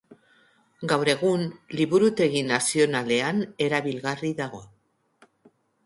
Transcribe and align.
Gaur 0.93 1.11
egun 1.13 1.43
Liburutegi 1.81 2.43
Nazionalean 2.49 3.47
erabilgarri 3.71 4.37
dago. 4.45 4.67